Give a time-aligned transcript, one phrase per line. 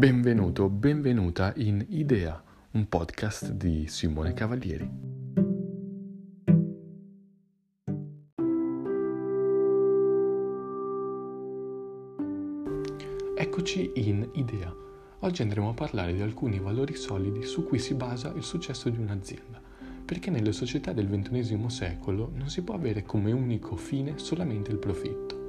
[0.00, 4.90] Benvenuto, benvenuta in Idea, un podcast di Simone Cavalieri.
[13.36, 14.74] Eccoci in Idea.
[15.18, 18.96] Oggi andremo a parlare di alcuni valori solidi su cui si basa il successo di
[18.96, 19.60] un'azienda,
[20.02, 24.78] perché nelle società del XXI secolo non si può avere come unico fine solamente il
[24.78, 25.39] profitto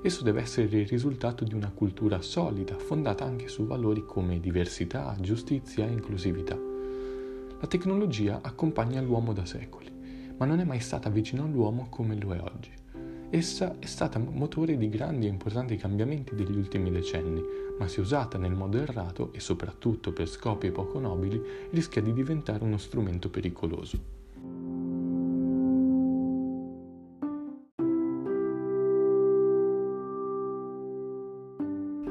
[0.00, 5.16] Esso deve essere il risultato di una cultura solida, fondata anche su valori come diversità,
[5.20, 6.56] giustizia e inclusività.
[7.60, 9.90] La tecnologia accompagna l'uomo da secoli,
[10.36, 12.70] ma non è mai stata vicino all'uomo come lo è oggi.
[13.30, 17.42] Essa è stata motore di grandi e importanti cambiamenti degli ultimi decenni,
[17.76, 22.62] ma se usata nel modo errato e soprattutto per scopi poco nobili, rischia di diventare
[22.62, 24.16] uno strumento pericoloso.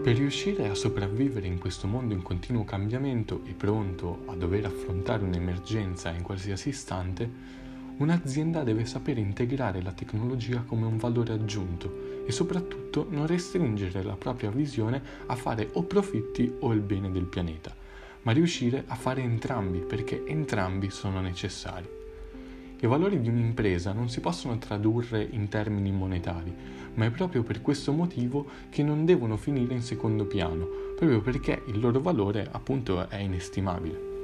[0.08, 5.26] Per riuscire a sopravvivere in questo mondo in continuo cambiamento e pronto a dover affrontare
[5.26, 7.30] un'emergenza in qualsiasi istante,
[7.98, 14.16] un'azienda deve sapere integrare la tecnologia come un valore aggiunto e soprattutto non restringere la
[14.16, 17.76] propria visione a fare o profitti o il bene del pianeta,
[18.22, 21.97] ma riuscire a fare entrambi perché entrambi sono necessari.
[22.80, 26.54] I valori di un'impresa non si possono tradurre in termini monetari,
[26.94, 31.64] ma è proprio per questo motivo che non devono finire in secondo piano, proprio perché
[31.68, 34.16] il loro valore appunto è inestimabile.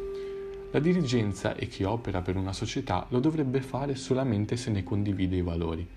[0.72, 5.36] La dirigenza e chi opera per una società lo dovrebbe fare solamente se ne condivide
[5.36, 5.88] i valori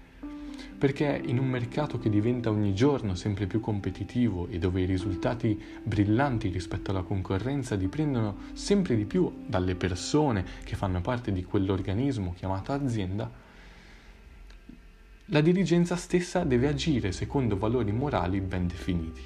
[0.78, 5.60] perché in un mercato che diventa ogni giorno sempre più competitivo e dove i risultati
[5.82, 12.34] brillanti rispetto alla concorrenza dipendono sempre di più dalle persone che fanno parte di quell'organismo
[12.34, 13.30] chiamato azienda,
[15.30, 19.22] la dirigenza stessa deve agire secondo valori morali ben definiti.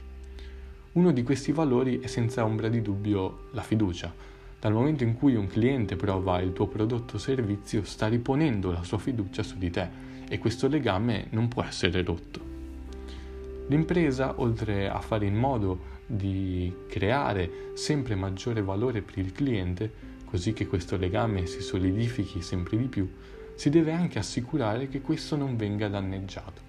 [0.93, 4.13] Uno di questi valori è senza ombra di dubbio la fiducia.
[4.59, 8.83] Dal momento in cui un cliente prova il tuo prodotto o servizio, sta riponendo la
[8.83, 9.89] sua fiducia su di te
[10.31, 12.41] e questo legame non può essere rotto.
[13.67, 19.93] L'impresa, oltre a fare in modo di creare sempre maggiore valore per il cliente,
[20.25, 23.11] così che questo legame si solidifichi sempre di più,
[23.57, 26.69] si deve anche assicurare che questo non venga danneggiato.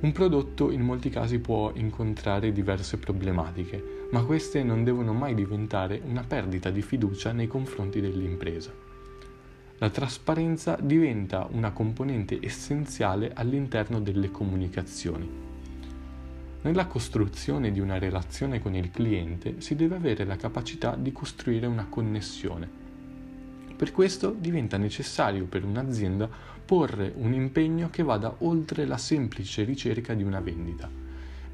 [0.00, 6.00] Un prodotto in molti casi può incontrare diverse problematiche, ma queste non devono mai diventare
[6.02, 8.85] una perdita di fiducia nei confronti dell'impresa
[9.78, 15.28] la trasparenza diventa una componente essenziale all'interno delle comunicazioni.
[16.62, 21.66] Nella costruzione di una relazione con il cliente si deve avere la capacità di costruire
[21.66, 22.68] una connessione.
[23.76, 26.28] Per questo diventa necessario per un'azienda
[26.64, 31.05] porre un impegno che vada oltre la semplice ricerca di una vendita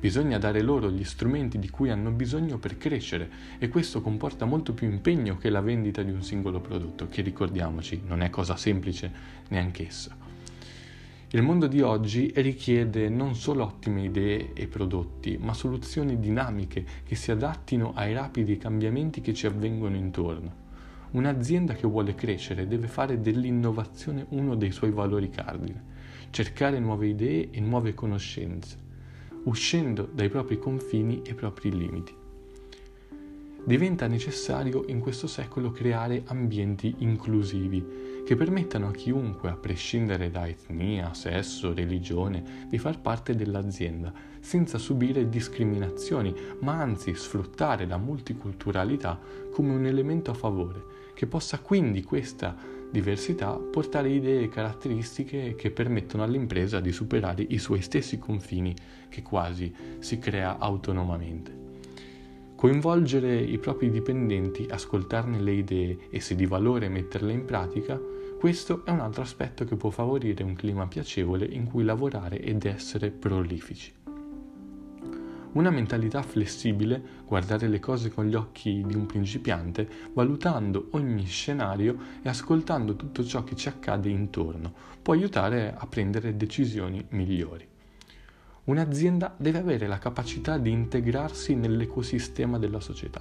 [0.02, 4.72] Bisogna dare loro gli strumenti di cui hanno bisogno per crescere e questo comporta molto
[4.72, 9.12] più impegno che la vendita di un singolo prodotto, che ricordiamoci non è cosa semplice
[9.50, 10.16] neanch'essa.
[11.28, 17.14] Il mondo di oggi richiede non solo ottime idee e prodotti, ma soluzioni dinamiche che
[17.14, 20.52] si adattino ai rapidi cambiamenti che ci avvengono intorno.
[21.12, 25.80] Un'azienda che vuole crescere deve fare dell'innovazione uno dei suoi valori cardine,
[26.30, 28.90] cercare nuove idee e nuove conoscenze
[29.44, 32.14] uscendo dai propri confini e propri limiti.
[33.64, 40.48] Diventa necessario in questo secolo creare ambienti inclusivi che permettano a chiunque, a prescindere da
[40.48, 49.20] etnia, sesso, religione, di far parte dell'azienda senza subire discriminazioni, ma anzi sfruttare la multiculturalità
[49.52, 50.82] come un elemento a favore,
[51.14, 52.56] che possa quindi questa
[52.92, 58.74] diversità portare idee e caratteristiche che permettono all'impresa di superare i suoi stessi confini
[59.08, 61.60] che quasi si crea autonomamente.
[62.54, 67.98] Coinvolgere i propri dipendenti, ascoltarne le idee e se di valore metterle in pratica,
[68.38, 72.64] questo è un altro aspetto che può favorire un clima piacevole in cui lavorare ed
[72.64, 74.01] essere prolifici.
[75.52, 81.96] Una mentalità flessibile, guardare le cose con gli occhi di un principiante, valutando ogni scenario
[82.22, 84.72] e ascoltando tutto ciò che ci accade intorno,
[85.02, 87.68] può aiutare a prendere decisioni migliori.
[88.64, 93.20] Un'azienda deve avere la capacità di integrarsi nell'ecosistema della società,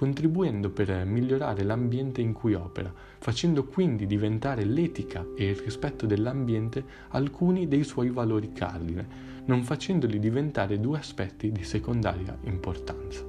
[0.00, 6.82] contribuendo per migliorare l'ambiente in cui opera, facendo quindi diventare l'etica e il rispetto dell'ambiente
[7.08, 9.06] alcuni dei suoi valori cardine,
[9.44, 13.22] non facendoli diventare due aspetti di secondaria importanza.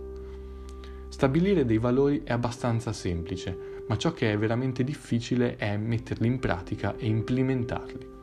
[1.09, 6.39] Stabilire dei valori è abbastanza semplice, ma ciò che è veramente difficile è metterli in
[6.39, 8.20] pratica e implementarli.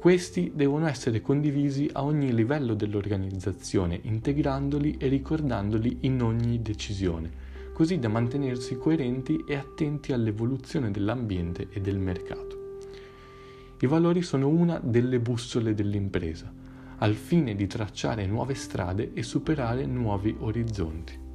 [0.00, 7.30] Questi devono essere condivisi a ogni livello dell'organizzazione, integrandoli e ricordandoli in ogni decisione,
[7.74, 12.78] così da mantenersi coerenti e attenti all'evoluzione dell'ambiente e del mercato.
[13.78, 16.50] I valori sono una delle bussole dell'impresa,
[16.96, 21.28] al fine di tracciare nuove strade e superare nuovi orizzonti.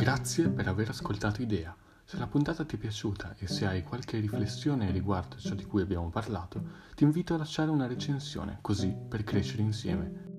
[0.00, 1.76] Grazie per aver ascoltato Idea.
[2.06, 5.82] Se la puntata ti è piaciuta e se hai qualche riflessione riguardo ciò di cui
[5.82, 6.62] abbiamo parlato,
[6.94, 10.29] ti invito a lasciare una recensione, così per crescere insieme.